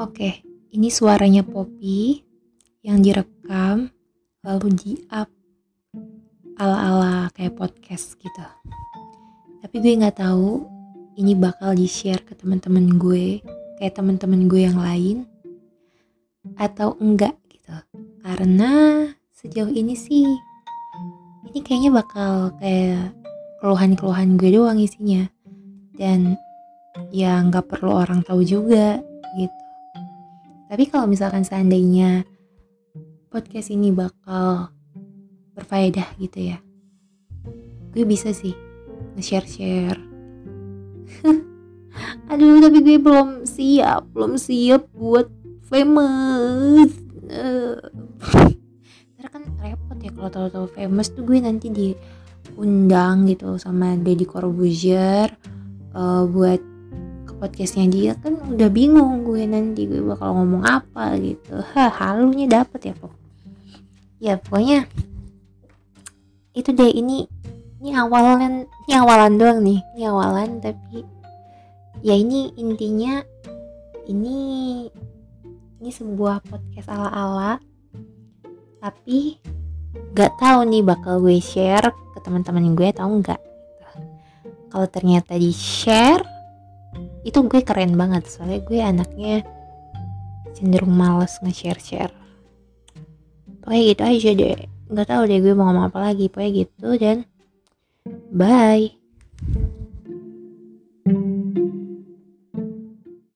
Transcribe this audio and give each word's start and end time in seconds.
Oke, 0.00 0.40
ini 0.72 0.88
suaranya 0.88 1.44
Poppy 1.44 2.24
yang 2.80 3.04
direkam 3.04 3.92
lalu 4.40 4.72
di 4.72 4.92
up 5.12 5.28
ala-ala 6.56 7.28
kayak 7.36 7.60
podcast 7.60 8.16
gitu. 8.16 8.40
Tapi 9.60 9.76
gue 9.76 10.00
nggak 10.00 10.24
tahu 10.24 10.64
ini 11.20 11.36
bakal 11.36 11.76
di 11.76 11.84
share 11.84 12.24
ke 12.24 12.32
teman-teman 12.32 12.96
gue 12.96 13.44
kayak 13.76 14.00
teman-teman 14.00 14.48
gue 14.48 14.72
yang 14.72 14.80
lain 14.80 15.28
atau 16.56 16.96
enggak 16.96 17.36
gitu. 17.52 17.76
Karena 18.24 19.04
sejauh 19.36 19.68
ini 19.68 19.92
sih 19.92 20.24
ini 21.52 21.60
kayaknya 21.60 21.92
bakal 21.92 22.56
kayak 22.56 23.12
keluhan-keluhan 23.60 24.40
gue 24.40 24.48
doang 24.48 24.80
isinya 24.80 25.28
dan 25.92 26.40
ya 27.12 27.36
nggak 27.44 27.68
perlu 27.68 28.00
orang 28.00 28.24
tahu 28.24 28.40
juga 28.40 29.04
gitu. 29.36 29.59
Tapi 30.70 30.86
kalau 30.86 31.10
misalkan 31.10 31.42
seandainya 31.42 32.22
podcast 33.26 33.74
ini 33.74 33.90
bakal 33.90 34.70
berfaedah 35.58 36.06
gitu 36.22 36.54
ya, 36.54 36.62
gue 37.90 38.06
bisa 38.06 38.30
sih 38.30 38.54
nge-share-share. 39.18 39.98
Aduh, 42.30 42.62
tapi 42.62 42.86
gue 42.86 43.02
belum 43.02 43.50
siap, 43.50 44.14
belum 44.14 44.38
siap 44.38 44.86
buat 44.94 45.26
famous. 45.66 46.94
Karena 49.18 49.26
kan 49.26 49.42
repot 49.58 49.98
ya 49.98 50.14
kalau 50.14 50.30
tahu-tahu 50.30 50.66
famous 50.70 51.10
tuh 51.10 51.26
gue 51.26 51.42
nanti 51.42 51.66
diundang 51.74 53.26
gitu 53.26 53.58
sama 53.58 53.98
Deddy 53.98 54.22
Corbuzier 54.22 55.34
uh, 55.98 56.30
buat 56.30 56.69
podcastnya 57.40 57.88
dia 57.88 58.12
kan 58.20 58.36
udah 58.36 58.68
bingung 58.68 59.24
gue 59.24 59.48
nanti 59.48 59.88
gue 59.88 60.04
bakal 60.04 60.36
ngomong 60.36 60.62
apa 60.68 61.16
gitu. 61.16 61.56
Ha 61.72 61.88
halunya 61.88 62.44
dapet 62.44 62.92
ya 62.92 62.94
pok. 62.94 63.12
Ya 64.20 64.36
pokoknya 64.36 64.84
itu 66.52 66.70
deh 66.76 66.92
ini 66.92 67.24
ini 67.80 67.96
awalan 67.96 68.68
ini 68.84 68.92
awalan 68.92 69.40
doang 69.40 69.64
nih 69.64 69.80
ini 69.96 70.02
awalan 70.04 70.60
tapi 70.60 71.08
ya 72.04 72.12
ini 72.12 72.52
intinya 72.60 73.24
ini 74.04 74.38
ini 75.80 75.90
sebuah 75.90 76.44
podcast 76.44 76.92
ala 76.92 77.08
ala 77.08 77.52
tapi 78.84 79.40
nggak 80.12 80.32
tahu 80.36 80.68
nih 80.68 80.82
bakal 80.84 81.24
gue 81.24 81.40
share 81.40 81.88
ke 82.12 82.18
teman-teman 82.20 82.76
gue 82.76 82.92
atau 82.92 83.08
enggak 83.08 83.40
kalau 84.70 84.86
ternyata 84.86 85.34
di 85.40 85.50
share 85.50 86.22
itu 87.26 87.38
gue 87.44 87.60
keren 87.64 87.96
banget 87.96 88.24
soalnya 88.28 88.60
gue 88.64 88.80
anaknya 88.80 89.44
cenderung 90.56 90.92
males 90.92 91.40
nge-share-share. 91.40 92.12
Pokoknya 93.60 93.82
gitu 93.92 94.02
aja 94.04 94.30
deh. 94.36 94.58
Nggak 94.90 95.06
tahu 95.06 95.22
deh 95.28 95.38
gue 95.38 95.54
mau 95.54 95.70
ngomong 95.70 95.86
apa 95.92 95.98
lagi 96.10 96.26
pokoknya 96.26 96.50
gitu 96.64 96.88
dan 96.98 97.16
bye 98.32 98.99